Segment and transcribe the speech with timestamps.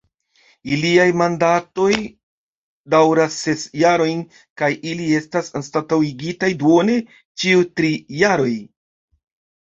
[0.75, 1.89] Iliaj mandatoj
[2.93, 4.23] daŭras ses jarojn,
[4.61, 6.95] kaj ili estas anstataŭigitaj duone
[7.43, 7.93] ĉiu tri
[8.23, 8.51] jaroj.